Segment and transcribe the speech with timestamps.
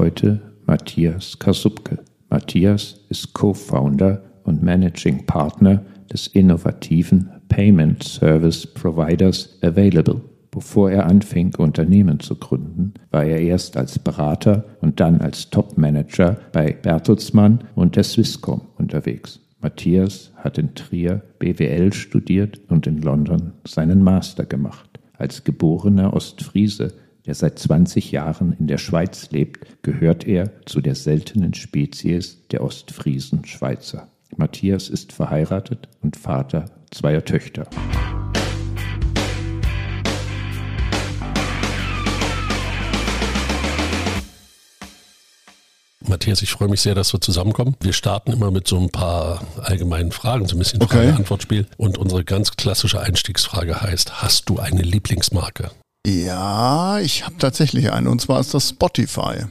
[0.00, 1.98] Heute Matthias Kasubke.
[2.30, 10.22] Matthias ist Co-Founder und Managing Partner des innovativen Payment Service Providers Available.
[10.50, 16.38] Bevor er anfing, Unternehmen zu gründen, war er erst als Berater und dann als Top-Manager
[16.50, 19.40] bei Bertelsmann und der Swisscom unterwegs.
[19.60, 24.98] Matthias hat in Trier BWL studiert und in London seinen Master gemacht.
[25.18, 26.94] Als geborener Ostfriese
[27.30, 32.60] der seit 20 Jahren in der Schweiz lebt, gehört er zu der seltenen Spezies der
[32.60, 34.08] Ostfriesen Schweizer.
[34.36, 37.68] Matthias ist verheiratet und Vater zweier Töchter.
[46.00, 47.76] Matthias, ich freue mich sehr, dass wir zusammenkommen.
[47.80, 50.96] Wir starten immer mit so ein paar allgemeinen Fragen, so ein bisschen Okay.
[50.96, 51.68] Frage-Antwort-Spiel.
[51.76, 55.70] Und unsere ganz klassische Einstiegsfrage heißt, hast du eine Lieblingsmarke?
[56.06, 59.44] Ja, ich habe tatsächlich eine und zwar ist das Spotify.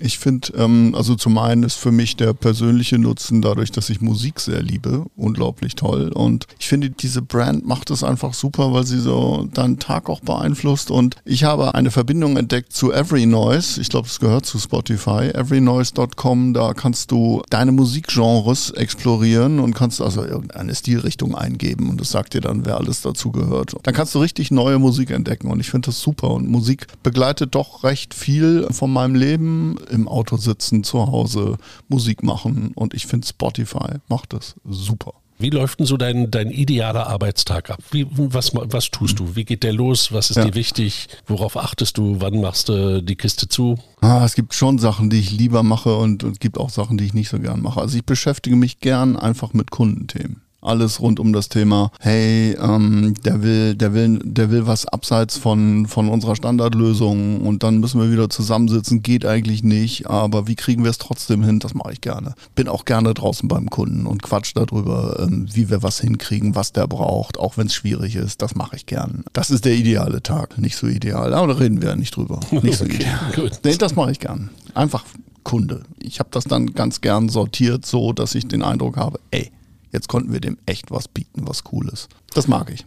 [0.00, 4.00] Ich finde, ähm, also zum einen ist für mich der persönliche Nutzen dadurch, dass ich
[4.00, 6.10] Musik sehr liebe, unglaublich toll.
[6.12, 10.20] Und ich finde, diese Brand macht es einfach super, weil sie so deinen Tag auch
[10.20, 10.90] beeinflusst.
[10.90, 13.80] Und ich habe eine Verbindung entdeckt zu Every Noise.
[13.80, 15.30] Ich glaube, es gehört zu Spotify.
[15.34, 22.10] Everynoise.com, da kannst du deine Musikgenres explorieren und kannst also irgendeine Stilrichtung eingeben und es
[22.10, 23.74] sagt dir dann, wer alles dazu gehört.
[23.82, 26.30] Dann kannst du richtig neue Musik entdecken und ich finde das super.
[26.30, 29.76] Und Musik begleitet doch recht viel von meinem Leben.
[29.90, 31.56] Im Auto sitzen, zu Hause,
[31.88, 35.14] Musik machen und ich finde Spotify macht das super.
[35.38, 37.78] Wie läuft denn so dein, dein idealer Arbeitstag ab?
[37.92, 39.36] Wie, was, was tust du?
[39.36, 40.12] Wie geht der los?
[40.12, 40.44] Was ist Ja.
[40.44, 41.08] dir wichtig?
[41.26, 42.20] Worauf achtest du?
[42.20, 43.78] Wann machst du die Kiste zu?
[44.02, 47.04] Ah, es gibt schon Sachen, die ich lieber mache und es gibt auch Sachen, die
[47.04, 47.80] ich nicht so gern mache.
[47.80, 50.42] Also ich beschäftige mich gern einfach mit Kundenthemen.
[50.62, 55.38] Alles rund um das Thema, hey, ähm, der will, der will, der will was abseits
[55.38, 60.56] von, von unserer Standardlösung und dann müssen wir wieder zusammensitzen, geht eigentlich nicht, aber wie
[60.56, 61.60] kriegen wir es trotzdem hin?
[61.60, 62.34] Das mache ich gerne.
[62.54, 66.72] Bin auch gerne draußen beim Kunden und quatsch darüber, ähm, wie wir was hinkriegen, was
[66.72, 68.42] der braucht, auch wenn es schwierig ist.
[68.42, 69.24] Das mache ich gern.
[69.32, 70.58] Das ist der ideale Tag.
[70.58, 72.40] Nicht so ideal, aber da reden wir ja nicht drüber.
[72.50, 73.32] Nicht so Okay, ideal.
[73.34, 73.60] gut.
[73.64, 74.50] Nee, das mache ich gern.
[74.74, 75.04] Einfach
[75.42, 75.82] Kunde.
[75.98, 79.50] Ich habe das dann ganz gern sortiert, so dass ich den Eindruck habe, ey,
[79.92, 82.08] jetzt konnten wir dem echt was bieten, was cool ist.
[82.34, 82.84] Das mag ich.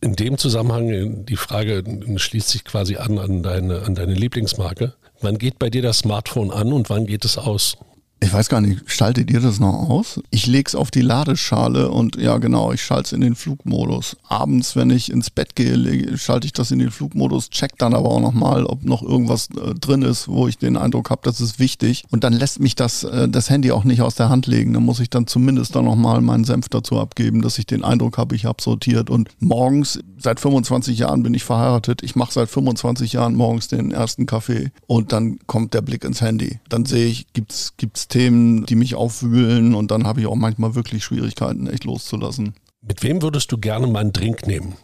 [0.00, 1.82] In dem Zusammenhang, äh, die Frage
[2.16, 4.94] schließt sich quasi an an deine, an deine Lieblingsmarke.
[5.20, 7.76] Wann geht bei dir das Smartphone an und wann geht es aus?
[8.20, 10.20] Ich weiß gar nicht, schaltet ihr das noch aus?
[10.30, 14.16] Ich leg's auf die Ladeschale und ja genau, ich schalte es in den Flugmodus.
[14.26, 17.94] Abends, wenn ich ins Bett gehe, lege- schalte ich das in den Flugmodus, check dann
[17.94, 21.40] aber auch nochmal, ob noch irgendwas äh, drin ist, wo ich den Eindruck habe, das
[21.40, 22.02] ist wichtig.
[22.10, 24.72] Und dann lässt mich das, äh, das Handy auch nicht aus der Hand legen.
[24.72, 28.18] Dann muss ich dann zumindest dann nochmal meinen Senf dazu abgeben, dass ich den Eindruck
[28.18, 29.10] habe, ich habe sortiert.
[29.10, 33.92] Und morgens, seit 25 Jahren bin ich verheiratet, ich mache seit 25 Jahren morgens den
[33.92, 36.58] ersten Kaffee und dann kommt der Blick ins Handy.
[36.68, 40.74] Dann sehe ich, gibt's gibt's Themen, die mich aufwühlen und dann habe ich auch manchmal
[40.74, 42.54] wirklich Schwierigkeiten, echt loszulassen.
[42.80, 44.74] Mit wem würdest du gerne mal einen Drink nehmen?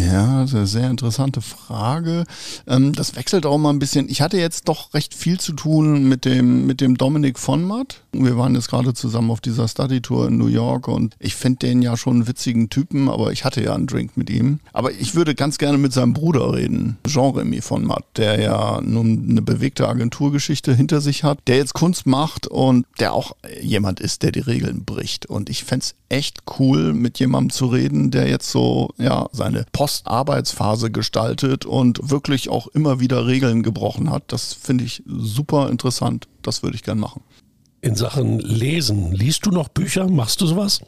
[0.00, 2.24] Ja, das ist eine sehr interessante Frage.
[2.68, 4.08] Ähm, das wechselt auch mal ein bisschen.
[4.08, 8.02] Ich hatte jetzt doch recht viel zu tun mit dem, mit dem Dominik von Matt.
[8.12, 11.82] Wir waren jetzt gerade zusammen auf dieser Study-Tour in New York und ich finde den
[11.82, 14.60] ja schon einen witzigen Typen, aber ich hatte ja einen Drink mit ihm.
[14.72, 19.26] Aber ich würde ganz gerne mit seinem Bruder reden, Jean-Remy von Matt, der ja nun
[19.30, 24.22] eine bewegte Agenturgeschichte hinter sich hat, der jetzt Kunst macht und der auch jemand ist,
[24.22, 25.26] der die Regeln bricht.
[25.26, 30.90] Und ich fänd's echt cool, mit jemandem zu reden, der jetzt so, ja, seine Postarbeitsphase
[30.90, 34.24] gestaltet und wirklich auch immer wieder Regeln gebrochen hat.
[34.28, 36.28] Das finde ich super interessant.
[36.42, 37.22] Das würde ich gern machen.
[37.80, 40.08] In Sachen Lesen, liest du noch Bücher?
[40.08, 40.80] Machst du sowas?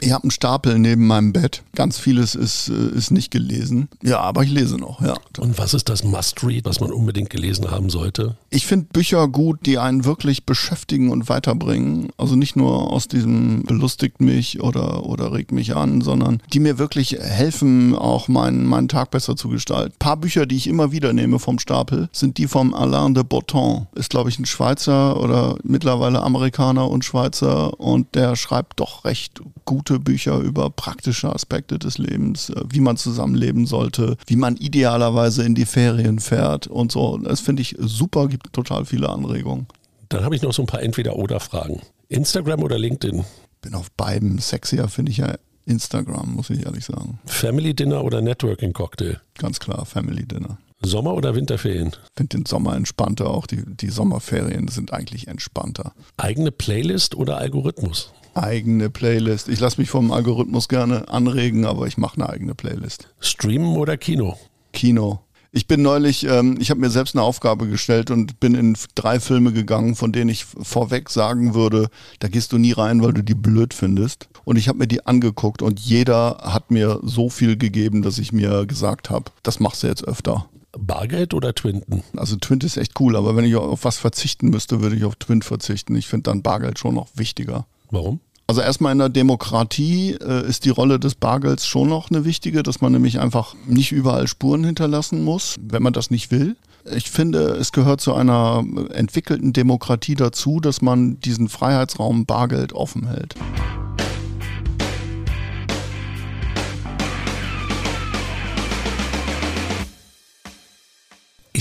[0.00, 1.62] Ich habe einen Stapel neben meinem Bett.
[1.74, 3.88] Ganz vieles ist, äh, ist nicht gelesen.
[4.02, 5.14] Ja, aber ich lese noch, ja.
[5.38, 8.36] Und was ist das Must-Read, was man unbedingt gelesen haben sollte?
[8.50, 12.10] Ich finde Bücher gut, die einen wirklich beschäftigen und weiterbringen.
[12.18, 16.78] Also nicht nur aus diesem belustigt mich oder, oder regt mich an, sondern die mir
[16.78, 19.92] wirklich helfen, auch meinen, meinen Tag besser zu gestalten.
[19.92, 23.24] Ein paar Bücher, die ich immer wieder nehme vom Stapel, sind die vom Alain de
[23.24, 23.86] Botton.
[23.94, 29.40] Ist, glaube ich, ein Schweizer oder mittlerweile Amerikaner und Schweizer und der schreibt doch recht
[29.76, 35.44] gute Bücher über praktische Aspekte des Lebens, äh, wie man zusammenleben sollte, wie man idealerweise
[35.44, 37.18] in die Ferien fährt und so.
[37.18, 39.66] Das finde ich super, gibt total viele Anregungen.
[40.08, 41.82] Dann habe ich noch so ein paar Entweder-Oder-Fragen.
[42.08, 43.24] Instagram oder LinkedIn?
[43.60, 45.34] Bin auf beiden sexier, finde ich ja
[45.66, 47.18] Instagram, muss ich ehrlich sagen.
[47.26, 49.20] Family Dinner oder Networking Cocktail?
[49.36, 50.56] Ganz klar, Family Dinner.
[50.82, 51.92] Sommer oder Winterferien?
[52.14, 55.92] Finde den Sommer entspannter, auch die, die Sommerferien sind eigentlich entspannter.
[56.16, 58.12] Eigene Playlist oder Algorithmus?
[58.36, 59.48] Eigene Playlist.
[59.48, 63.08] Ich lasse mich vom Algorithmus gerne anregen, aber ich mache eine eigene Playlist.
[63.18, 64.36] Streamen oder Kino?
[64.72, 65.20] Kino.
[65.52, 69.20] Ich bin neulich, ähm, ich habe mir selbst eine Aufgabe gestellt und bin in drei
[69.20, 71.88] Filme gegangen, von denen ich vorweg sagen würde,
[72.18, 74.28] da gehst du nie rein, weil du die blöd findest.
[74.44, 78.32] Und ich habe mir die angeguckt und jeder hat mir so viel gegeben, dass ich
[78.32, 80.46] mir gesagt habe, das machst du jetzt öfter.
[80.78, 82.02] Bargeld oder Twinten?
[82.14, 85.16] Also Twint ist echt cool, aber wenn ich auf was verzichten müsste, würde ich auf
[85.16, 85.96] Twint verzichten.
[85.96, 87.66] Ich finde dann Bargeld schon noch wichtiger.
[87.90, 88.20] Warum?
[88.48, 92.62] Also erstmal in der Demokratie äh, ist die Rolle des Bargelds schon noch eine wichtige,
[92.62, 96.56] dass man nämlich einfach nicht überall Spuren hinterlassen muss, wenn man das nicht will.
[96.94, 103.08] Ich finde, es gehört zu einer entwickelten Demokratie dazu, dass man diesen Freiheitsraum Bargeld offen
[103.08, 103.34] hält.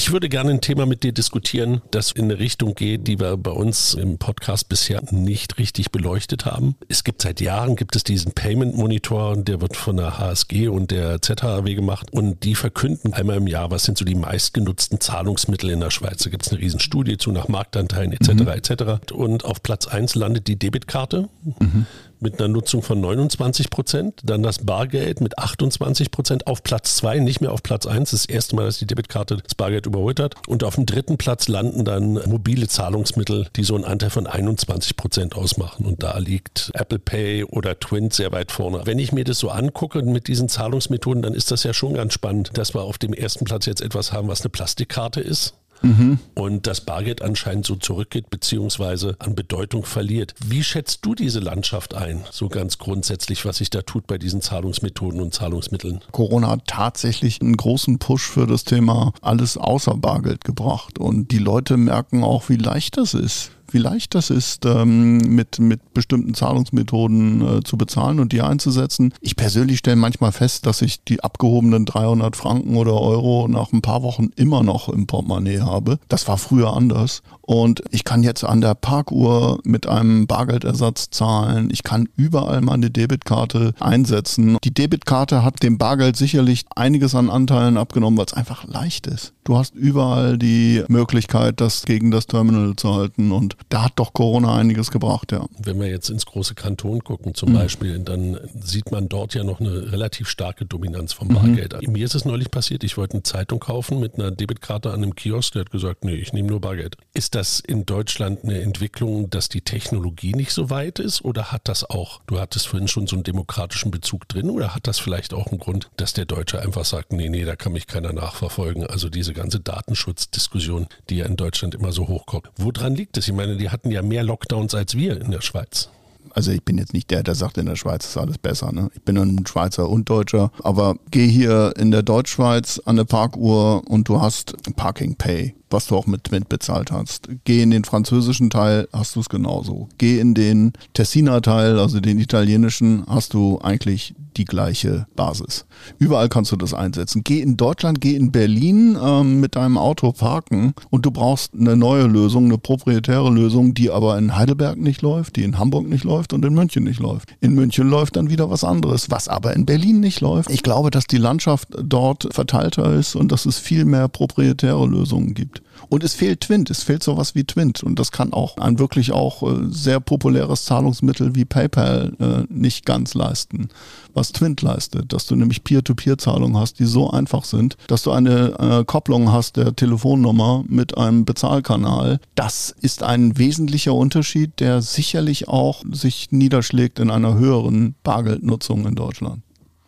[0.05, 3.37] Ich würde gerne ein Thema mit dir diskutieren, das in eine Richtung geht, die wir
[3.37, 6.75] bei uns im Podcast bisher nicht richtig beleuchtet haben.
[6.87, 10.91] Es gibt seit Jahren gibt es diesen Payment Monitor, der wird von der HSG und
[10.91, 15.71] der ZHAW gemacht und die verkünden einmal im Jahr, was sind so die meistgenutzten Zahlungsmittel
[15.71, 16.21] in der Schweiz.
[16.21, 18.33] Da gibt es eine Riesenstudie zu nach Marktanteilen etc.
[18.33, 18.47] Mhm.
[18.47, 19.11] etc.
[19.11, 21.29] Und auf Platz 1 landet die Debitkarte.
[21.57, 21.87] Mhm
[22.19, 27.19] mit einer Nutzung von 29 Prozent, dann das Bargeld mit 28 Prozent auf Platz 2,
[27.19, 30.35] nicht mehr auf Platz 1, das erste Mal, dass die Debitkarte das Bargeld überholt hat.
[30.47, 34.95] Und auf dem dritten Platz landen dann mobile Zahlungsmittel, die so einen Anteil von 21
[34.95, 35.85] Prozent ausmachen.
[35.85, 38.81] Und da liegt Apple Pay oder Twint sehr weit vorne.
[38.85, 42.13] Wenn ich mir das so angucke mit diesen Zahlungsmethoden, dann ist das ja schon ganz
[42.13, 46.19] spannend, dass wir auf dem ersten Platz jetzt etwas haben, was eine Plastikkarte ist Mhm.
[46.33, 50.33] Und das Bargeld anscheinend so zurückgeht, beziehungsweise an Bedeutung verliert.
[50.45, 54.41] Wie schätzt du diese Landschaft ein, so ganz grundsätzlich, was sich da tut bei diesen
[54.41, 56.01] Zahlungsmethoden und Zahlungsmitteln?
[56.11, 60.99] Corona hat tatsächlich einen großen Push für das Thema alles außer Bargeld gebracht.
[60.99, 65.59] Und die Leute merken auch, wie leicht das ist wie leicht das ist, ähm, mit,
[65.59, 69.13] mit bestimmten Zahlungsmethoden äh, zu bezahlen und die einzusetzen.
[69.21, 73.81] Ich persönlich stelle manchmal fest, dass ich die abgehobenen 300 Franken oder Euro nach ein
[73.81, 75.99] paar Wochen immer noch im Portemonnaie habe.
[76.07, 77.21] Das war früher anders.
[77.41, 81.69] Und ich kann jetzt an der Parkuhr mit einem Bargeldersatz zahlen.
[81.71, 84.57] Ich kann überall meine Debitkarte einsetzen.
[84.63, 89.34] Die Debitkarte hat dem Bargeld sicherlich einiges an Anteilen abgenommen, weil es einfach leicht ist.
[89.45, 93.31] Du hast überall die Möglichkeit, das gegen das Terminal zu halten.
[93.31, 95.45] Und da hat doch Corona einiges gebracht, ja.
[95.59, 97.53] Wenn wir jetzt ins große Kanton gucken zum mhm.
[97.53, 101.79] Beispiel, dann sieht man dort ja noch eine relativ starke Dominanz vom Bargeld.
[101.79, 101.93] Mhm.
[101.93, 105.13] Mir ist es neulich passiert, ich wollte eine Zeitung kaufen mit einer Debitkarte an einem
[105.13, 106.97] Kiosk, der hat gesagt, nee, ich nehme nur Bargeld.
[107.13, 111.23] Ist das in Deutschland eine Entwicklung, dass die Technologie nicht so weit ist?
[111.23, 114.87] Oder hat das auch, du hattest vorhin schon so einen demokratischen Bezug drin, oder hat
[114.87, 117.85] das vielleicht auch einen Grund, dass der Deutsche einfach sagt, nee, nee, da kann mich
[117.85, 118.87] keiner nachverfolgen?
[118.87, 122.49] Also diese ganze Datenschutzdiskussion, die ja in Deutschland immer so hochkommt.
[122.57, 123.27] Woran liegt es?
[123.27, 125.89] Ich meine, die hatten ja mehr Lockdowns als wir in der Schweiz.
[126.31, 128.71] Also ich bin jetzt nicht der, der sagt, in der Schweiz ist alles besser.
[128.73, 128.89] Ne?
[128.93, 130.51] Ich bin ein Schweizer und Deutscher.
[130.63, 135.87] Aber geh hier in der Deutschschweiz an eine Parkuhr und du hast Parking Pay was
[135.87, 137.27] du auch mit Twint bezahlt hast.
[137.43, 139.89] Geh in den französischen Teil, hast du es genauso.
[139.97, 145.65] Geh in den Tessiner Teil, also den italienischen, hast du eigentlich die gleiche Basis.
[145.99, 147.23] Überall kannst du das einsetzen.
[147.23, 151.75] Geh in Deutschland, geh in Berlin ähm, mit deinem Auto parken und du brauchst eine
[151.75, 156.03] neue Lösung, eine proprietäre Lösung, die aber in Heidelberg nicht läuft, die in Hamburg nicht
[156.03, 157.29] läuft und in München nicht läuft.
[157.41, 160.49] In München läuft dann wieder was anderes, was aber in Berlin nicht läuft.
[160.49, 165.33] Ich glaube, dass die Landschaft dort verteilter ist und dass es viel mehr proprietäre Lösungen
[165.33, 165.61] gibt.
[165.89, 167.83] Und es fehlt Twint, es fehlt sowas wie Twint.
[167.83, 172.85] Und das kann auch ein wirklich auch äh, sehr populäres Zahlungsmittel wie PayPal äh, nicht
[172.85, 173.69] ganz leisten.
[174.13, 178.59] Was Twint leistet, dass du nämlich Peer-to-Peer-Zahlungen hast, die so einfach sind, dass du eine
[178.59, 182.19] äh, Kopplung hast der Telefonnummer mit einem Bezahlkanal.
[182.35, 188.95] Das ist ein wesentlicher Unterschied, der sicherlich auch sich niederschlägt in einer höheren Bargeldnutzung in
[188.95, 189.41] Deutschland.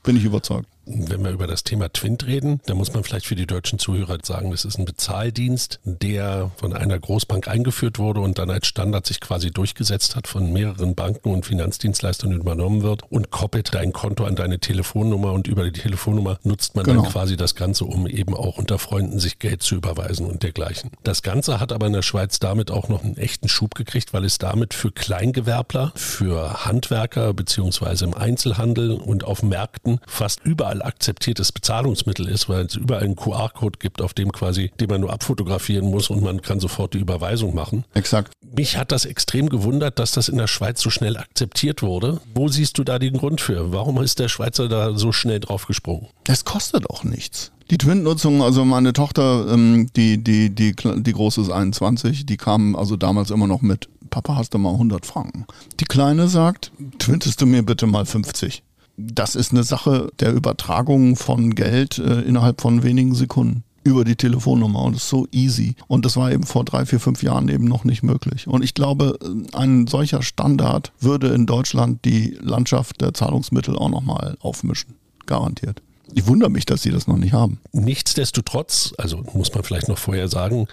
[0.04, 3.36] Bin ich überzeugt wenn wir über das Thema Twint reden, dann muss man vielleicht für
[3.36, 8.40] die deutschen Zuhörer sagen, das ist ein Bezahldienst, der von einer Großbank eingeführt wurde und
[8.40, 13.32] dann als Standard sich quasi durchgesetzt hat, von mehreren Banken und Finanzdienstleistern übernommen wird und
[13.32, 17.04] koppelt dein Konto an deine Telefonnummer und über die Telefonnummer nutzt man genau.
[17.04, 20.92] dann quasi das Ganze, um eben auch unter Freunden sich Geld zu überweisen und dergleichen.
[21.04, 24.26] Das Ganze hat aber in der Schweiz damit auch noch einen echten Schub gekriegt, weil
[24.26, 30.82] es damit für Kleingewerbler, für Handwerker beziehungsweise im Einzelhandel und auf Märkten fast überall überall
[30.82, 35.12] akzeptiertes Bezahlungsmittel ist, weil es überall einen QR-Code gibt, auf dem quasi, den man nur
[35.12, 37.86] abfotografieren muss und man kann sofort die Überweisung machen.
[37.94, 38.34] Exakt.
[38.56, 42.22] Mich hat das extrem gewundert, dass das in der Schweiz so schnell akzeptiert wurde.
[42.34, 43.72] Wo siehst du da den Grund für?
[43.72, 46.08] Warum ist der Schweizer da so schnell drauf gesprungen?
[46.28, 47.52] Es kostet auch nichts.
[47.70, 52.78] Die Twin-Nutzung, also meine Tochter, ähm, die, die, die, die große ist 21, die kam
[52.78, 55.46] also damals immer noch mit, Papa, hast du mal 100 Franken.
[55.82, 58.64] Die Kleine sagt, twintest du mir bitte mal 50
[58.98, 63.64] das ist eine Sache der Übertragung von Geld äh, innerhalb von wenigen Sekunden.
[63.84, 65.76] über die Telefonnummer und es ist so easy.
[65.88, 68.46] Und das war eben vor drei, vier, fünf Jahren eben noch nicht möglich.
[68.46, 69.18] Und ich glaube,
[69.54, 74.96] ein solcher Standard würde in Deutschland die Landschaft der Zahlungsmittel auch nochmal aufmischen.
[75.26, 75.82] Garantiert.
[76.14, 77.60] Ich wundere mich, dass Sie das noch nicht haben.
[77.74, 80.68] Nichtsdestotrotz, also muss man vielleicht noch vorher sagen,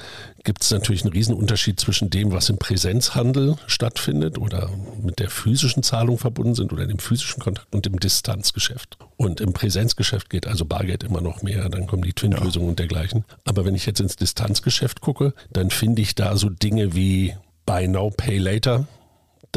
[0.45, 4.71] gibt es natürlich einen Riesenunterschied zwischen dem, was im Präsenzhandel stattfindet oder
[5.03, 8.99] mit der physischen Zahlung verbunden sind oder dem physischen Kontakt und dem Distanzgeschäft.
[9.17, 12.71] Und im Präsenzgeschäft geht also Bargeld immer noch mehr, dann kommen die Twin-Lösungen ja.
[12.71, 13.25] und dergleichen.
[13.45, 17.35] Aber wenn ich jetzt ins Distanzgeschäft gucke, dann finde ich da so Dinge wie
[17.67, 18.87] Buy Now, Pay Later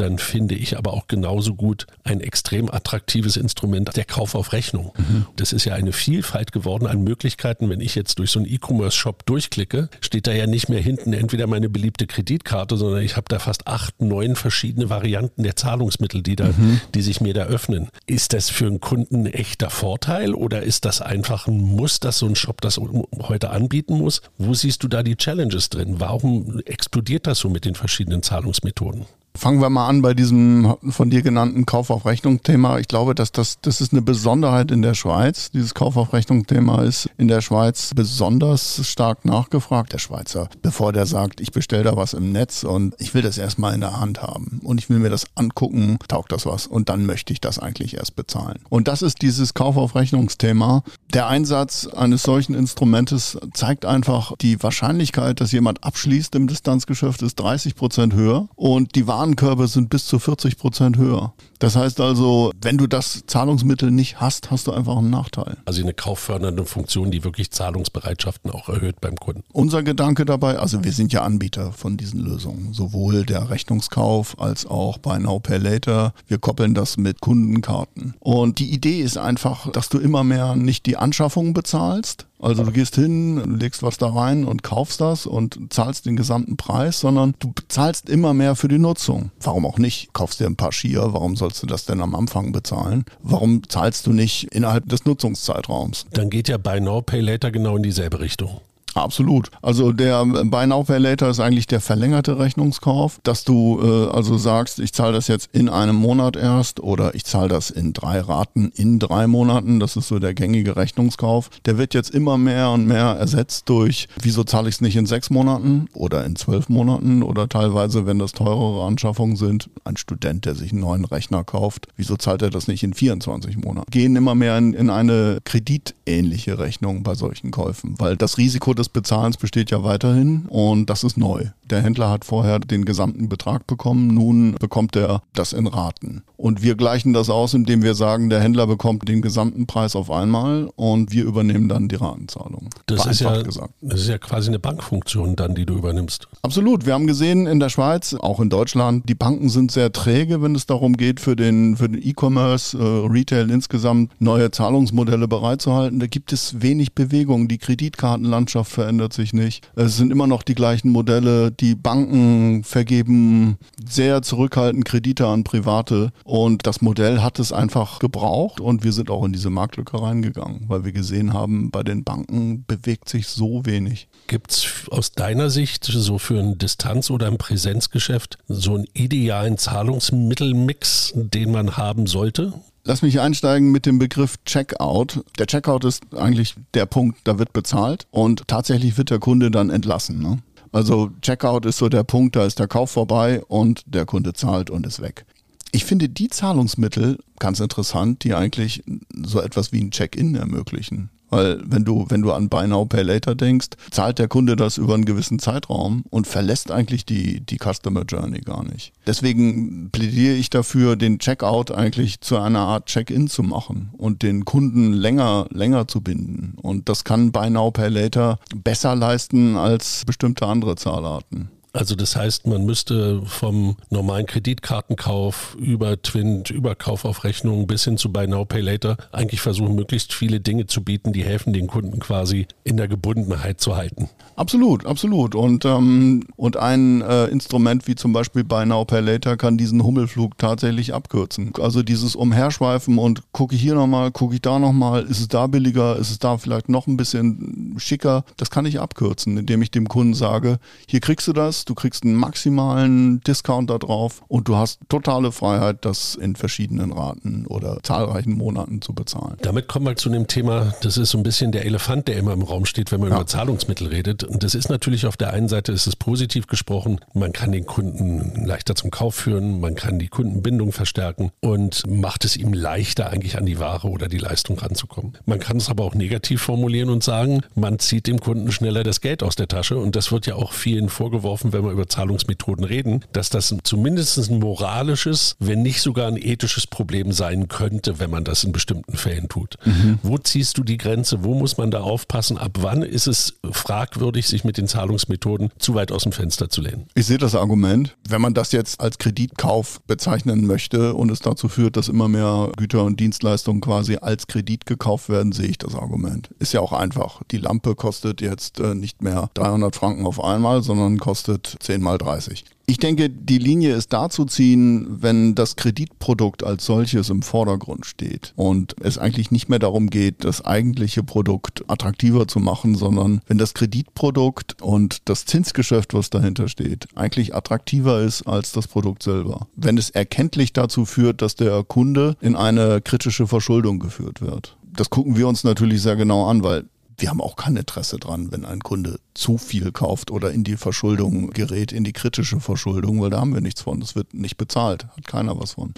[0.00, 4.92] dann finde ich aber auch genauso gut ein extrem attraktives Instrument der Kauf auf Rechnung.
[4.96, 5.26] Mhm.
[5.36, 7.68] Das ist ja eine Vielfalt geworden an Möglichkeiten.
[7.68, 11.46] Wenn ich jetzt durch so einen E-Commerce-Shop durchklicke, steht da ja nicht mehr hinten entweder
[11.46, 16.36] meine beliebte Kreditkarte, sondern ich habe da fast acht, neun verschiedene Varianten der Zahlungsmittel, die,
[16.36, 16.80] da, mhm.
[16.94, 17.88] die sich mir da öffnen.
[18.06, 22.18] Ist das für einen Kunden ein echter Vorteil oder ist das einfach ein Muss, dass
[22.18, 22.80] so ein Shop das
[23.20, 24.22] heute anbieten muss?
[24.38, 25.96] Wo siehst du da die Challenges drin?
[25.98, 29.06] Warum explodiert das so mit den verschiedenen Zahlungsmethoden?
[29.34, 32.80] Fangen wir mal an bei diesem von dir genannten Kauf auf Rechnung Thema.
[32.80, 35.52] Ich glaube, dass das, das ist eine Besonderheit in der Schweiz.
[35.52, 39.92] Dieses Kauf auf Rechnung Thema ist in der Schweiz besonders stark nachgefragt.
[39.92, 43.38] Der Schweizer, bevor der sagt, ich bestelle da was im Netz und ich will das
[43.38, 46.88] erstmal in der Hand haben und ich will mir das angucken, taugt das was und
[46.88, 48.58] dann möchte ich das eigentlich erst bezahlen.
[48.70, 50.82] Und das ist dieses Kauf auf Rechnungsthema.
[51.14, 57.36] Der Einsatz eines solchen Instrumentes zeigt einfach die Wahrscheinlichkeit, dass jemand abschließt im Distanzgeschäft ist
[57.36, 61.34] 30 Prozent höher und die Waren Warenkörbe sind bis zu 40 Prozent höher.
[61.58, 65.56] Das heißt also, wenn du das Zahlungsmittel nicht hast, hast du einfach einen Nachteil.
[65.64, 69.42] Also eine kauffördernde Funktion, die wirklich Zahlungsbereitschaften auch erhöht beim Kunden.
[69.52, 74.66] Unser Gedanke dabei, also wir sind ja Anbieter von diesen Lösungen, sowohl der Rechnungskauf als
[74.66, 76.12] auch bei Now Pay Later.
[76.26, 78.14] Wir koppeln das mit Kundenkarten.
[78.20, 82.70] Und die Idee ist einfach, dass du immer mehr nicht die Anschaffung bezahlst, also du
[82.70, 87.34] gehst hin, legst was da rein und kaufst das und zahlst den gesamten Preis, sondern
[87.40, 89.32] du zahlst immer mehr für die Nutzung.
[89.40, 90.12] Warum auch nicht?
[90.12, 93.04] Kaufst dir ein paar Skier, warum sollst du das denn am Anfang bezahlen?
[93.22, 96.04] Warum zahlst du nicht innerhalb des Nutzungszeitraums?
[96.12, 98.60] Dann geht ja Buy Now, Pay Later genau in dieselbe Richtung.
[98.94, 99.50] Absolut.
[99.62, 104.38] Also der Buy Now Pay Later ist eigentlich der verlängerte Rechnungskauf, dass du äh, also
[104.38, 108.20] sagst, ich zahle das jetzt in einem Monat erst oder ich zahle das in drei
[108.20, 109.80] Raten in drei Monaten.
[109.80, 111.50] Das ist so der gängige Rechnungskauf.
[111.66, 115.06] Der wird jetzt immer mehr und mehr ersetzt durch, wieso zahle ich es nicht in
[115.06, 120.44] sechs Monaten oder in zwölf Monaten oder teilweise, wenn das teurere Anschaffungen sind, ein Student,
[120.44, 123.90] der sich einen neuen Rechner kauft, wieso zahlt er das nicht in 24 Monaten?
[123.90, 128.88] Gehen immer mehr in, in eine kreditähnliche Rechnung bei solchen Käufen, weil das Risiko des
[128.88, 131.46] Bezahlens besteht ja weiterhin und das ist neu.
[131.64, 136.22] Der Händler hat vorher den gesamten Betrag bekommen, nun bekommt er das in Raten.
[136.36, 140.10] Und wir gleichen das aus, indem wir sagen, der Händler bekommt den gesamten Preis auf
[140.10, 142.70] einmal und wir übernehmen dann die Ratenzahlung.
[142.86, 143.74] Das ist, ja, gesagt.
[143.82, 146.28] das ist ja quasi eine Bankfunktion dann, die du übernimmst.
[146.42, 146.86] Absolut.
[146.86, 150.54] Wir haben gesehen in der Schweiz, auch in Deutschland, die Banken sind sehr träge, wenn
[150.54, 155.98] es darum geht, für den für den E-Commerce, äh, Retail insgesamt neue Zahlungsmodelle bereitzuhalten.
[155.98, 157.48] Da gibt es wenig Bewegung.
[157.48, 159.68] Die Kreditkartenlandschaft verändert sich nicht.
[159.74, 161.50] Es sind immer noch die gleichen Modelle.
[161.50, 163.58] Die Banken vergeben
[163.88, 169.10] sehr zurückhaltend Kredite an Private und das Modell hat es einfach gebraucht und wir sind
[169.10, 173.64] auch in diese Marktlücke reingegangen, weil wir gesehen haben, bei den Banken bewegt sich so
[173.64, 174.08] wenig.
[174.26, 179.58] Gibt es aus deiner Sicht so für ein Distanz- oder ein Präsenzgeschäft so einen idealen
[179.58, 182.52] Zahlungsmittelmix, den man haben sollte?
[182.84, 185.22] Lass mich einsteigen mit dem Begriff Checkout.
[185.38, 189.70] Der Checkout ist eigentlich der Punkt, da wird bezahlt und tatsächlich wird der Kunde dann
[189.70, 190.20] entlassen.
[190.22, 190.38] Ne?
[190.72, 194.70] Also Checkout ist so der Punkt, da ist der Kauf vorbei und der Kunde zahlt
[194.70, 195.26] und ist weg.
[195.70, 198.82] Ich finde die Zahlungsmittel ganz interessant, die eigentlich
[199.22, 201.10] so etwas wie ein Check-in ermöglichen.
[201.30, 204.78] Weil wenn du, wenn du an Buy Now Pay Later denkst, zahlt der Kunde das
[204.78, 208.92] über einen gewissen Zeitraum und verlässt eigentlich die, die Customer Journey gar nicht.
[209.06, 214.44] Deswegen plädiere ich dafür, den Checkout eigentlich zu einer Art Check-in zu machen und den
[214.44, 216.54] Kunden länger, länger zu binden.
[216.60, 221.50] Und das kann Buy Now Pay Later besser leisten als bestimmte andere Zahlarten.
[221.78, 227.84] Also das heißt, man müsste vom normalen Kreditkartenkauf über Twint, über Kauf auf Rechnung bis
[227.84, 231.52] hin zu Buy Now Pay Later eigentlich versuchen, möglichst viele Dinge zu bieten, die helfen,
[231.52, 234.08] den Kunden quasi in der Gebundenheit zu halten.
[234.34, 235.36] Absolut, absolut.
[235.36, 239.84] Und, ähm, und ein äh, Instrument wie zum Beispiel Buy Now Pay Later kann diesen
[239.84, 241.52] Hummelflug tatsächlich abkürzen.
[241.60, 245.94] Also dieses Umherschweifen und gucke hier nochmal, gucke ich da nochmal, ist es da billiger,
[245.94, 249.88] ist es da vielleicht noch ein bisschen schicker, das kann ich abkürzen, indem ich dem
[249.88, 250.58] Kunden sage,
[250.88, 255.32] hier kriegst du das, du kriegst einen maximalen Discount da drauf und du hast totale
[255.32, 259.36] Freiheit, das in verschiedenen Raten oder zahlreichen Monaten zu bezahlen.
[259.42, 262.32] Damit kommen wir zu dem Thema, das ist so ein bisschen der Elefant, der immer
[262.32, 263.16] im Raum steht, wenn man ja.
[263.16, 264.24] über Zahlungsmittel redet.
[264.24, 267.66] Und das ist natürlich auf der einen Seite ist es positiv gesprochen, man kann den
[267.66, 273.10] Kunden leichter zum Kauf führen, man kann die Kundenbindung verstärken und macht es ihm leichter
[273.10, 275.18] eigentlich an die Ware oder die Leistung ranzukommen.
[275.26, 279.00] Man kann es aber auch negativ formulieren und sagen, man zieht dem Kunden schneller das
[279.00, 282.64] Geld aus der Tasche und das wird ja auch vielen vorgeworfen, wenn wir über Zahlungsmethoden
[282.64, 288.10] reden, dass das zumindest ein moralisches, wenn nicht sogar ein ethisches Problem sein könnte, wenn
[288.10, 289.56] man das in bestimmten Fällen tut.
[289.64, 289.98] Mhm.
[290.02, 291.24] Wo ziehst du die Grenze?
[291.24, 292.38] Wo muss man da aufpassen?
[292.38, 296.60] Ab wann ist es fragwürdig, sich mit den Zahlungsmethoden zu weit aus dem Fenster zu
[296.60, 296.86] lehnen?
[296.94, 297.96] Ich sehe das Argument.
[298.08, 302.52] Wenn man das jetzt als Kreditkauf bezeichnen möchte und es dazu führt, dass immer mehr
[302.56, 306.30] Güter und Dienstleistungen quasi als Kredit gekauft werden, sehe ich das Argument.
[306.38, 307.22] Ist ja auch einfach.
[307.30, 311.98] Die Lampe kostet jetzt äh, nicht mehr 300 Franken auf einmal, sondern kostet 10 mal
[311.98, 312.44] 30.
[312.70, 317.86] Ich denke, die Linie ist da zu ziehen, wenn das Kreditprodukt als solches im Vordergrund
[317.86, 323.22] steht und es eigentlich nicht mehr darum geht, das eigentliche Produkt attraktiver zu machen, sondern
[323.26, 329.02] wenn das Kreditprodukt und das Zinsgeschäft, was dahinter steht, eigentlich attraktiver ist als das Produkt
[329.02, 329.48] selber.
[329.56, 334.58] Wenn es erkenntlich dazu führt, dass der Kunde in eine kritische Verschuldung geführt wird.
[334.76, 336.66] Das gucken wir uns natürlich sehr genau an, weil
[336.98, 340.56] wir haben auch kein Interesse dran, wenn ein Kunde zu viel kauft oder in die
[340.56, 343.78] Verschuldung gerät, in die kritische Verschuldung, weil da haben wir nichts von.
[343.78, 345.74] Das wird nicht bezahlt, hat keiner was von.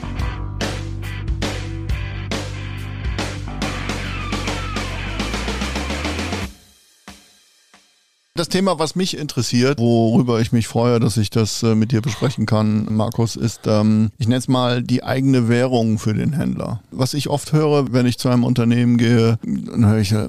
[8.34, 12.00] Das Thema, was mich interessiert, worüber ich mich freue, dass ich das äh, mit dir
[12.00, 16.80] besprechen kann, Markus, ist, ähm, ich nenne es mal die eigene Währung für den Händler.
[16.92, 20.28] Was ich oft höre, wenn ich zu einem Unternehmen gehe, dann höre ich, äh,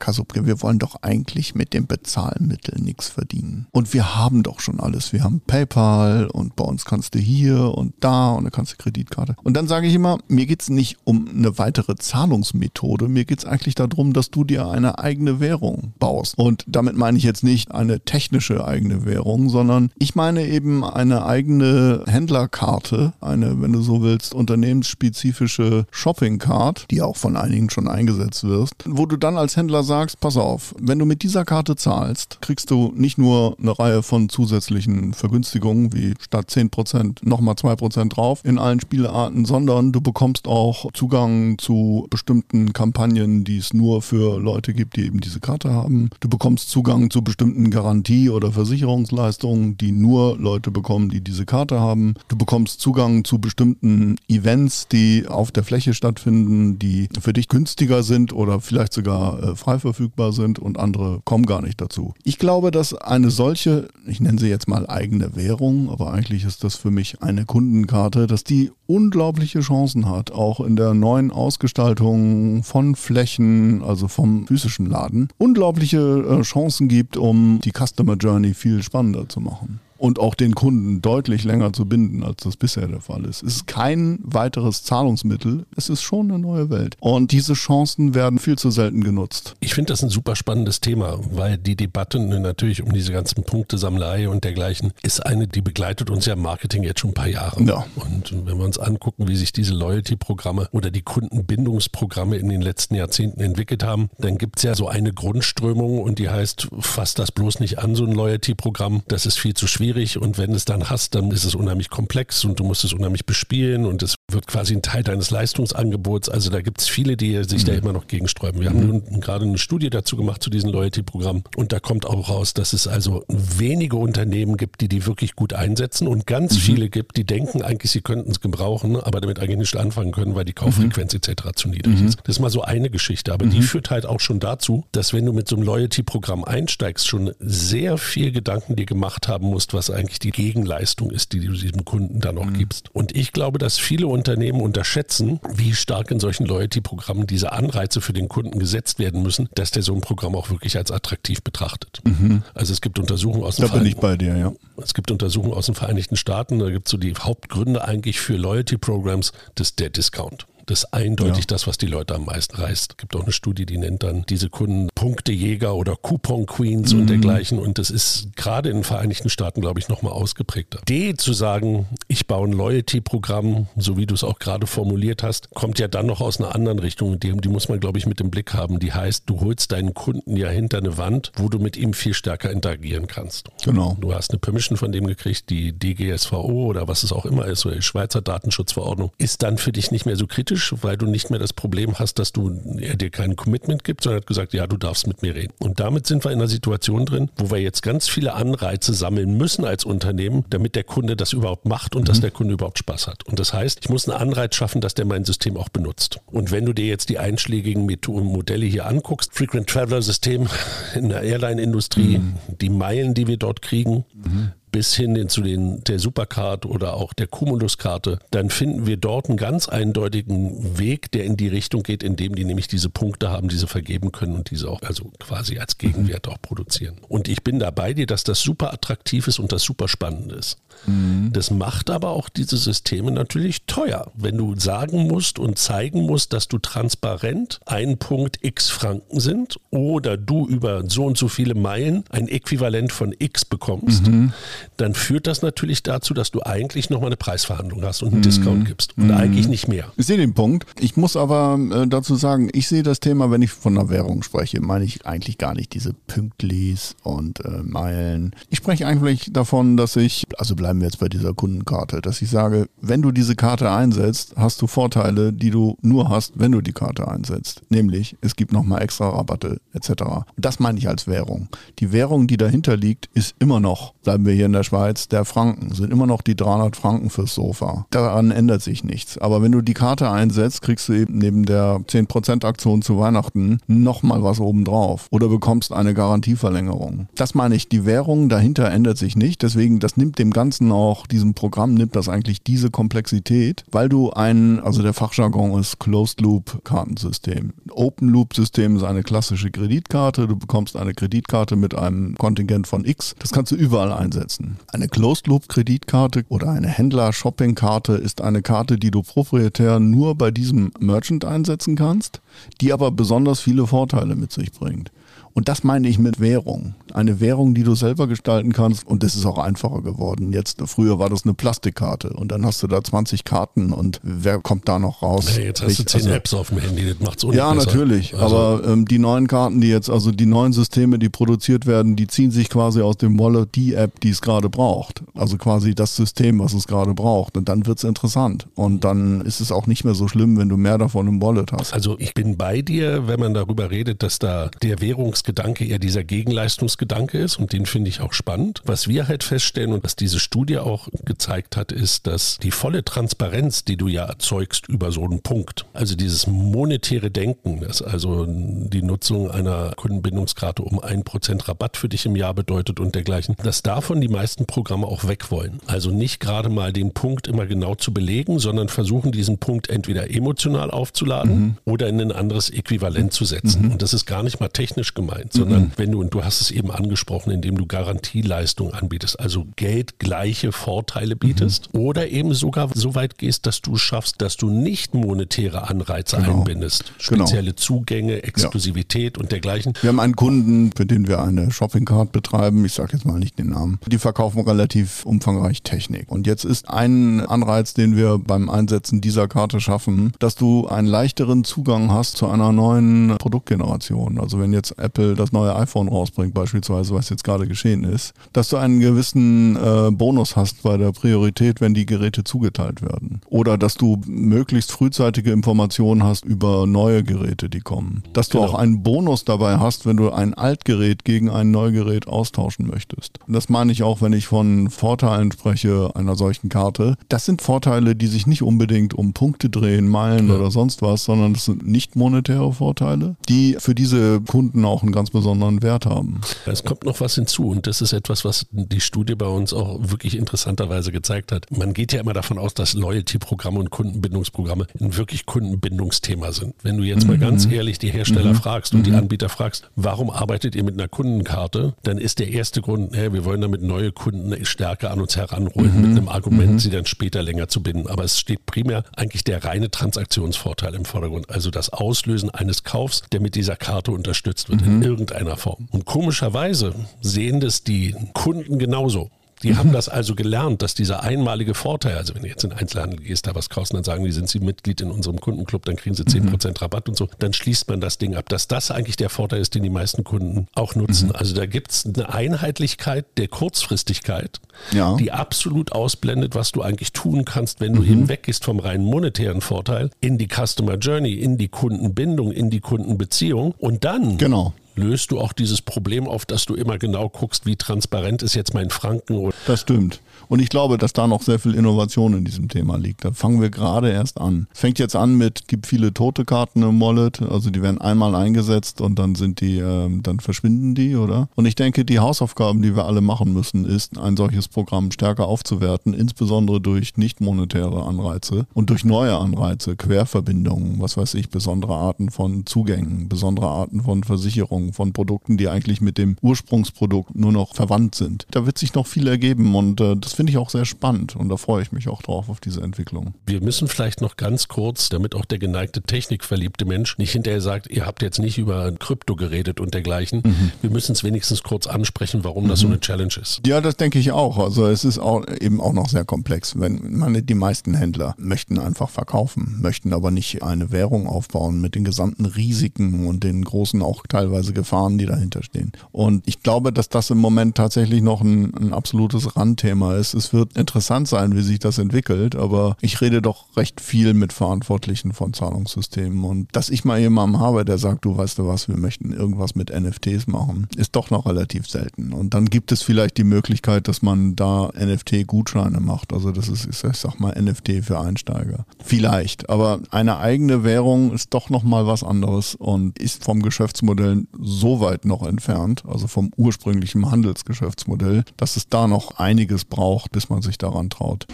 [0.00, 3.66] Kasubke, wir wollen doch eigentlich mit dem Bezahlmittel nichts verdienen.
[3.70, 5.12] Und wir haben doch schon alles.
[5.12, 8.76] Wir haben PayPal und bei uns kannst du hier und da und da kannst du
[8.78, 9.36] Kreditkarte.
[9.44, 13.74] Und dann sage ich immer, mir geht's nicht um eine weitere Zahlungsmethode, mir geht's eigentlich
[13.74, 16.36] darum, dass du dir eine eigene Währung baust.
[16.38, 21.24] Und damit meine ich jetzt nicht eine technische eigene Währung, sondern ich meine eben eine
[21.26, 28.44] eigene Händlerkarte, eine, wenn du so willst, unternehmensspezifische Shopping-Card, die auch von einigen schon eingesetzt
[28.44, 32.38] wirst, wo du dann als Händler sagst, pass auf, wenn du mit dieser Karte zahlst,
[32.40, 38.40] kriegst du nicht nur eine Reihe von zusätzlichen Vergünstigungen, wie statt 10% nochmal 2% drauf
[38.44, 44.38] in allen Spielearten, sondern du bekommst auch Zugang zu bestimmten Kampagnen, die es nur für
[44.38, 46.10] Leute gibt, die eben diese Karte haben.
[46.20, 51.80] Du bekommst Zugang zu bestimmten Garantie- oder Versicherungsleistungen, die nur Leute bekommen, die diese Karte
[51.80, 52.14] haben.
[52.28, 58.04] Du bekommst Zugang zu bestimmten Events, die auf der Fläche stattfinden, die für dich günstiger
[58.04, 62.14] sind oder vielleicht sogar äh, frei verfügbar sind und andere kommen gar nicht dazu.
[62.24, 66.64] Ich glaube, dass eine solche, ich nenne sie jetzt mal eigene Währung, aber eigentlich ist
[66.64, 72.62] das für mich eine Kundenkarte, dass die unglaubliche Chancen hat, auch in der neuen Ausgestaltung
[72.62, 78.54] von Flächen, also vom physischen Laden, unglaubliche äh, Chancen Chancen gibt, um die Customer Journey
[78.54, 82.88] viel spannender zu machen und auch den Kunden deutlich länger zu binden, als das bisher
[82.88, 83.42] der Fall ist.
[83.42, 86.96] Es ist kein weiteres Zahlungsmittel, es ist schon eine neue Welt.
[87.00, 89.56] Und diese Chancen werden viel zu selten genutzt.
[89.60, 94.28] Ich finde das ein super spannendes Thema, weil die Debatte natürlich um diese ganzen Punktesammlei
[94.28, 97.62] und dergleichen ist eine, die begleitet uns ja im Marketing jetzt schon ein paar Jahre.
[97.62, 97.84] Ja.
[97.96, 102.94] Und wenn wir uns angucken, wie sich diese Loyalty-Programme oder die Kundenbindungsprogramme in den letzten
[102.94, 107.32] Jahrzehnten entwickelt haben, dann gibt es ja so eine Grundströmung und die heißt, fass das
[107.32, 109.02] bloß nicht an, so ein Loyalty-Programm.
[109.06, 111.90] Das ist viel zu schwierig schwierig und wenn es dann hast, dann ist es unheimlich
[111.90, 116.28] komplex und du musst es unheimlich bespielen und es wird quasi ein Teil deines Leistungsangebots.
[116.28, 117.66] Also da gibt es viele, die sich mhm.
[117.66, 118.60] da immer noch gegensträuben.
[118.60, 118.78] Wir mhm.
[118.78, 122.54] haben nun gerade eine Studie dazu gemacht zu diesem Loyalty-Programm und da kommt auch raus,
[122.54, 126.60] dass es also wenige Unternehmen gibt, die die wirklich gut einsetzen und ganz mhm.
[126.60, 130.34] viele gibt, die denken eigentlich, sie könnten es gebrauchen, aber damit eigentlich nicht anfangen können,
[130.34, 131.20] weil die Kauffrequenz mhm.
[131.22, 131.42] etc.
[131.54, 132.08] zu niedrig mhm.
[132.08, 132.18] ist.
[132.24, 133.62] Das ist mal so eine Geschichte, aber die mhm.
[133.62, 137.98] führt halt auch schon dazu, dass wenn du mit so einem Loyalty-Programm einsteigst, schon sehr
[137.98, 142.20] viel Gedanken dir gemacht haben musst, was eigentlich die Gegenleistung ist, die du diesem Kunden
[142.20, 142.94] dann noch gibst.
[142.94, 148.12] Und ich glaube, dass viele Unternehmen unterschätzen, wie stark in solchen Loyalty-Programmen diese Anreize für
[148.12, 152.00] den Kunden gesetzt werden müssen, dass der so ein Programm auch wirklich als attraktiv betrachtet.
[152.04, 152.42] Mhm.
[152.54, 154.52] Also es gibt Untersuchungen aus dem Da bin ich bei dir, ja.
[154.82, 158.36] Es gibt Untersuchungen aus den Vereinigten Staaten, da gibt es so die Hauptgründe eigentlich für
[158.36, 160.46] Loyalty-Programs, das ist der Discount.
[160.70, 161.46] Das ist eindeutig ja.
[161.48, 162.92] das, was die Leute am meisten reißt.
[162.92, 167.00] Es gibt auch eine Studie, die nennt dann diese Kunden Punktejäger oder Coupon Queens mhm.
[167.00, 167.58] und dergleichen.
[167.58, 170.80] Und das ist gerade in den Vereinigten Staaten, glaube ich, nochmal ausgeprägter.
[170.88, 175.50] D zu sagen, ich baue ein Loyalty-Programm, so wie du es auch gerade formuliert hast,
[175.54, 177.20] kommt ja dann noch aus einer anderen Richtung.
[177.20, 178.80] Die, die muss man, glaube ich, mit dem Blick haben.
[178.80, 182.12] Die heißt, du holst deinen Kunden ja hinter eine Wand, wo du mit ihm viel
[182.12, 183.48] stärker interagieren kannst.
[183.62, 183.96] Genau.
[184.00, 187.64] Du hast eine Permission von dem gekriegt, die DGSVO oder was es auch immer ist,
[187.64, 191.30] oder die Schweizer Datenschutzverordnung, ist dann für dich nicht mehr so kritisch, weil du nicht
[191.30, 194.66] mehr das Problem hast, dass du er dir kein Commitment gibt, sondern hat gesagt, ja,
[194.66, 195.52] du darfst mit mir reden.
[195.60, 199.36] Und damit sind wir in einer Situation drin, wo wir jetzt ganz viele Anreize sammeln
[199.36, 202.12] müssen als Unternehmen, damit der Kunde das überhaupt macht und mhm.
[202.12, 203.24] dass der Kunde überhaupt Spaß hat.
[203.26, 206.20] Und das heißt, ich muss einen Anreiz schaffen, dass der mein System auch benutzt.
[206.26, 210.48] Und wenn du dir jetzt die einschlägigen Modelle hier anguckst, Frequent Traveler System
[210.94, 212.34] in der Airline-Industrie, mhm.
[212.60, 217.12] die Meilen, die wir dort kriegen, mhm bis hin zu den, der Supercard oder auch
[217.12, 222.02] der Cumulus-Karte, dann finden wir dort einen ganz eindeutigen Weg, der in die Richtung geht,
[222.02, 225.58] in dem die nämlich diese Punkte haben, diese vergeben können und diese auch also quasi
[225.58, 226.96] als Gegenwert auch produzieren.
[227.08, 230.32] Und ich bin da bei dir, dass das super attraktiv ist und das super spannend
[230.32, 230.58] ist.
[230.86, 231.30] Mhm.
[231.32, 234.10] Das macht aber auch diese Systeme natürlich teuer.
[234.14, 239.58] Wenn du sagen musst und zeigen musst, dass du transparent ein Punkt x Franken sind
[239.70, 244.32] oder du über so und so viele Meilen ein Äquivalent von x bekommst, mhm
[244.76, 248.22] dann führt das natürlich dazu, dass du eigentlich nochmal eine Preisverhandlung hast und einen mhm.
[248.22, 249.14] Discount gibst und mhm.
[249.14, 249.92] eigentlich nicht mehr.
[249.96, 250.66] Ich sehe den Punkt.
[250.80, 254.22] Ich muss aber äh, dazu sagen, ich sehe das Thema, wenn ich von einer Währung
[254.22, 258.34] spreche, meine ich eigentlich gar nicht diese Pünktlis und äh, Meilen.
[258.48, 262.30] Ich spreche eigentlich davon, dass ich, also bleiben wir jetzt bei dieser Kundenkarte, dass ich
[262.30, 266.60] sage, wenn du diese Karte einsetzt, hast du Vorteile, die du nur hast, wenn du
[266.60, 267.62] die Karte einsetzt.
[267.70, 270.24] Nämlich, es gibt nochmal extra Rabatte etc.
[270.36, 271.48] Das meine ich als Währung.
[271.78, 275.24] Die Währung, die dahinter liegt, ist immer noch, bleiben wir hier in der Schweiz, der
[275.24, 275.72] Franken.
[275.72, 277.86] Sind immer noch die 300 Franken fürs Sofa.
[277.90, 279.16] Daran ändert sich nichts.
[279.16, 283.60] Aber wenn du die Karte einsetzt, kriegst du eben neben der 10% Aktion zu Weihnachten
[283.68, 285.06] nochmal was obendrauf.
[285.12, 287.08] Oder bekommst eine Garantieverlängerung.
[287.14, 289.42] Das meine ich, die Währung dahinter ändert sich nicht.
[289.42, 294.10] Deswegen, das nimmt dem Ganzen auch, diesem Programm nimmt das eigentlich diese Komplexität, weil du
[294.10, 297.52] ein, also der Fachjargon ist Closed Loop Kartensystem.
[297.70, 300.26] Open Loop System ist eine klassische Kreditkarte.
[300.26, 303.14] Du bekommst eine Kreditkarte mit einem Kontingent von X.
[303.20, 304.58] Das kannst du überall einsetzen nutzen.
[304.72, 311.24] Eine Closed-Loop-Kreditkarte oder eine Händler-Shopping-Karte ist eine Karte, die du proprietär nur bei diesem Merchant
[311.24, 312.20] einsetzen kannst,
[312.60, 314.90] die aber besonders viele Vorteile mit sich bringt.
[315.32, 316.74] Und das meine ich mit Währung.
[316.92, 318.86] Eine Währung, die du selber gestalten kannst.
[318.86, 320.32] Und das ist auch einfacher geworden.
[320.32, 322.10] Jetzt, früher war das eine Plastikkarte.
[322.10, 325.26] Und dann hast du da 20 Karten und wer kommt da noch raus?
[325.30, 328.14] Hey, jetzt hast du 10 also, Apps auf dem Handy, das macht's auch Ja, natürlich.
[328.16, 331.94] Also, aber ähm, die neuen Karten, die jetzt, also die neuen Systeme, die produziert werden,
[331.94, 335.02] die ziehen sich quasi aus dem Wallet die App, die es gerade braucht.
[335.14, 337.36] Also quasi das System, was es gerade braucht.
[337.36, 338.48] Und dann wird's interessant.
[338.56, 341.52] Und dann ist es auch nicht mehr so schlimm, wenn du mehr davon im Wallet
[341.52, 341.72] hast.
[341.72, 345.78] Also ich bin bei dir, wenn man darüber redet, dass da der Währungs Leistungsgedanke eher
[345.78, 348.62] dieser Gegenleistungsgedanke ist und den finde ich auch spannend.
[348.64, 352.84] Was wir halt feststellen und was diese Studie auch gezeigt hat, ist, dass die volle
[352.84, 358.24] Transparenz, die du ja erzeugst über so einen Punkt, also dieses monetäre Denken, dass also
[358.26, 363.36] die Nutzung einer Kundenbindungskarte um ein Prozent Rabatt für dich im Jahr bedeutet und dergleichen,
[363.42, 365.60] dass davon die meisten Programme auch weg wollen.
[365.66, 370.10] Also nicht gerade mal den Punkt immer genau zu belegen, sondern versuchen diesen Punkt entweder
[370.10, 371.56] emotional aufzuladen mhm.
[371.66, 373.66] oder in ein anderes Äquivalent zu setzen.
[373.66, 373.72] Mhm.
[373.72, 375.72] Und das ist gar nicht mal technisch gemacht gemeint, sondern mhm.
[375.76, 381.16] wenn du, und du hast es eben angesprochen, indem du Garantieleistungen anbietest, also geldgleiche Vorteile
[381.16, 381.80] bietest mhm.
[381.80, 386.38] oder eben sogar so weit gehst, dass du schaffst, dass du nicht monetäre Anreize genau.
[386.38, 386.84] einbindest.
[386.84, 387.24] Genau.
[387.26, 387.56] Spezielle genau.
[387.56, 389.22] Zugänge, Exklusivität ja.
[389.22, 389.74] und dergleichen.
[389.80, 393.18] Wir haben einen Kunden, für den wir eine Shopping Card betreiben, ich sage jetzt mal
[393.18, 396.10] nicht den Namen, die verkaufen relativ umfangreich Technik.
[396.10, 400.88] Und jetzt ist ein Anreiz, den wir beim Einsetzen dieser Karte schaffen, dass du einen
[400.88, 404.18] leichteren Zugang hast zu einer neuen Produktgeneration.
[404.18, 408.12] Also wenn jetzt Apple Apple das neue iPhone rausbringt, beispielsweise, was jetzt gerade geschehen ist,
[408.32, 413.20] dass du einen gewissen äh, Bonus hast bei der Priorität, wenn die Geräte zugeteilt werden.
[413.28, 418.02] Oder dass du möglichst frühzeitige Informationen hast über neue Geräte, die kommen.
[418.12, 418.50] Dass du genau.
[418.50, 423.18] auch einen Bonus dabei hast, wenn du ein Altgerät gegen ein Neugerät austauschen möchtest.
[423.26, 426.96] Und das meine ich auch, wenn ich von Vorteilen spreche einer solchen Karte.
[427.08, 430.36] Das sind Vorteile, die sich nicht unbedingt um Punkte drehen, Meilen ja.
[430.36, 434.89] oder sonst was, sondern das sind nicht monetäre Vorteile, die für diese Kunden auch einen
[434.92, 436.20] ganz besonderen Wert haben.
[436.46, 439.78] Es kommt noch was hinzu und das ist etwas, was die Studie bei uns auch
[439.90, 441.46] wirklich interessanterweise gezeigt hat.
[441.50, 446.54] Man geht ja immer davon aus, dass Loyalty-Programme und Kundenbindungsprogramme ein wirklich Kundenbindungsthema sind.
[446.62, 447.10] Wenn du jetzt mhm.
[447.10, 448.36] mal ganz ehrlich die Hersteller mhm.
[448.36, 448.84] fragst und mhm.
[448.84, 453.12] die Anbieter fragst, warum arbeitet ihr mit einer Kundenkarte, dann ist der erste Grund, hey,
[453.12, 455.88] wir wollen damit neue Kunden stärker an uns heranholen, mhm.
[455.88, 456.58] mit einem Argument, mhm.
[456.58, 457.86] sie dann später länger zu binden.
[457.86, 463.02] Aber es steht primär eigentlich der reine Transaktionsvorteil im Vordergrund, also das Auslösen eines Kaufs,
[463.12, 465.68] der mit dieser Karte unterstützt wird in irgendeiner Form.
[465.70, 469.10] Und komischerweise sehen das die Kunden genauso.
[469.42, 473.00] Die haben das also gelernt, dass dieser einmalige Vorteil, also wenn du jetzt in Einzelhandel
[473.00, 475.94] gehst, da was kaufst, dann sagen die, sind Sie Mitglied in unserem Kundenclub, dann kriegen
[475.94, 476.56] Sie 10% mhm.
[476.56, 479.54] Rabatt und so, dann schließt man das Ding ab, dass das eigentlich der Vorteil ist,
[479.54, 481.08] den die meisten Kunden auch nutzen.
[481.08, 481.16] Mhm.
[481.16, 484.40] Also da gibt es eine Einheitlichkeit der Kurzfristigkeit,
[484.72, 484.96] ja.
[484.96, 487.86] die absolut ausblendet, was du eigentlich tun kannst, wenn du mhm.
[487.86, 493.54] hinweggehst vom rein monetären Vorteil in die Customer Journey, in die Kundenbindung, in die Kundenbeziehung
[493.58, 497.56] und dann genau löst du auch dieses Problem auf, dass du immer genau guckst, wie
[497.56, 499.32] transparent ist jetzt mein Franken.
[499.46, 500.00] Das stimmt.
[500.30, 503.04] Und ich glaube, dass da noch sehr viel Innovation in diesem Thema liegt.
[503.04, 504.46] Da fangen wir gerade erst an.
[504.52, 508.14] Es fängt jetzt an mit, gibt viele tote Karten im Wallet, also die werden einmal
[508.14, 511.28] eingesetzt und dann sind die, äh, dann verschwinden die, oder?
[511.34, 515.26] Und ich denke, die Hausaufgaben, die wir alle machen müssen, ist, ein solches Programm stärker
[515.26, 521.74] aufzuwerten, insbesondere durch nicht monetäre Anreize und durch neue Anreize, Querverbindungen, was weiß ich, besondere
[521.74, 527.32] Arten von Zugängen, besondere Arten von Versicherungen, von Produkten, die eigentlich mit dem Ursprungsprodukt nur
[527.32, 528.28] noch verwandt sind.
[528.30, 531.30] Da wird sich noch viel ergeben und äh, das finde ich auch sehr spannend und
[531.30, 533.14] da freue ich mich auch drauf auf diese Entwicklung.
[533.24, 537.70] Wir müssen vielleicht noch ganz kurz, damit auch der geneigte technikverliebte Mensch nicht hinterher sagt,
[537.70, 540.20] ihr habt jetzt nicht über Krypto geredet und dergleichen.
[540.22, 540.52] Mhm.
[540.60, 542.48] Wir müssen es wenigstens kurz ansprechen, warum mhm.
[542.48, 542.74] das so mhm.
[542.74, 543.40] eine Challenge ist.
[543.46, 544.36] Ja, das denke ich auch.
[544.36, 546.60] Also es ist auch eben auch noch sehr komplex.
[546.60, 551.74] Wenn man die meisten Händler möchten einfach verkaufen, möchten aber nicht eine Währung aufbauen mit
[551.74, 555.72] den gesamten Risiken und den großen auch teilweise Gefahren, die dahinter stehen.
[555.92, 560.32] Und ich glaube, dass das im Moment tatsächlich noch ein, ein absolutes Randthema ist es
[560.32, 565.12] wird interessant sein, wie sich das entwickelt, aber ich rede doch recht viel mit Verantwortlichen
[565.12, 568.76] von Zahlungssystemen und dass ich mal jemanden habe, der sagt, du weißt du was, wir
[568.76, 572.12] möchten irgendwas mit NFTs machen, ist doch noch relativ selten.
[572.12, 576.12] Und dann gibt es vielleicht die Möglichkeit, dass man da NFT-Gutscheine macht.
[576.12, 578.64] Also das ist, ich sag mal, NFT für Einsteiger.
[578.82, 579.48] Vielleicht.
[579.50, 585.04] Aber eine eigene Währung ist doch nochmal was anderes und ist vom Geschäftsmodell so weit
[585.04, 590.42] noch entfernt, also vom ursprünglichen Handelsgeschäftsmodell, dass es da noch einiges braucht braucht, bis man
[590.42, 591.26] sich daran traut.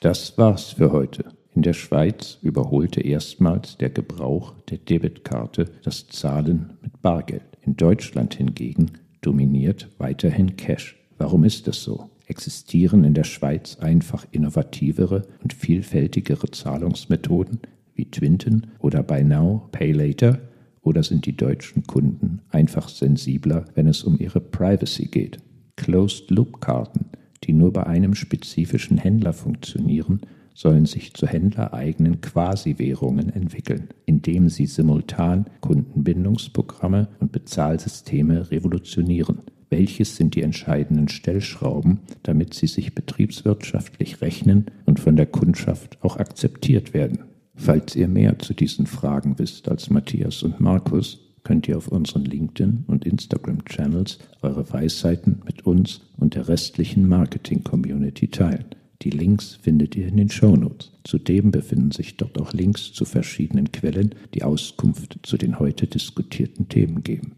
[0.00, 1.24] Das war's für heute.
[1.54, 7.42] In der Schweiz überholte erstmals der Gebrauch der Debitkarte das Zahlen mit Bargeld.
[7.62, 10.96] In Deutschland hingegen dominiert weiterhin Cash.
[11.18, 12.10] Warum ist das so?
[12.26, 17.60] Existieren in der Schweiz einfach innovativere und vielfältigere Zahlungsmethoden,
[17.96, 20.38] wie Twinton oder Buy Now, Pay Later?
[20.82, 25.38] Oder sind die deutschen Kunden einfach sensibler, wenn es um ihre Privacy geht?
[25.74, 27.06] Closed-Loop-Karten,
[27.44, 30.20] die nur bei einem spezifischen Händler funktionieren,
[30.56, 39.42] sollen sich zu händlereigenen Quasi-Währungen entwickeln, indem sie simultan Kundenbindungsprogramme und Bezahlsysteme revolutionieren.
[39.68, 46.16] Welches sind die entscheidenden Stellschrauben, damit sie sich betriebswirtschaftlich rechnen und von der Kundschaft auch
[46.16, 47.25] akzeptiert werden?
[47.56, 52.24] Falls ihr mehr zu diesen Fragen wisst als Matthias und Markus, könnt ihr auf unseren
[52.24, 58.66] LinkedIn- und Instagram-Channels eure Weisheiten mit uns und der restlichen Marketing-Community teilen.
[59.02, 60.92] Die Links findet ihr in den Shownotes.
[61.04, 66.68] Zudem befinden sich dort auch Links zu verschiedenen Quellen, die Auskunft zu den heute diskutierten
[66.68, 67.32] Themen geben.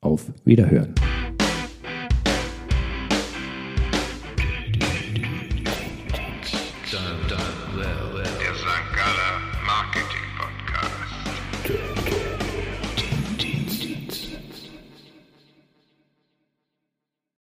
[0.00, 0.94] Auf Wiederhören!